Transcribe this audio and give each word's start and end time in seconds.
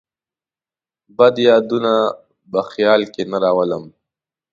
بد 1.17 1.35
یادونه 1.47 1.93
په 2.51 2.59
خیال 2.71 3.01
کې 3.13 3.23
نه 3.31 3.37
راولم. 3.43 3.83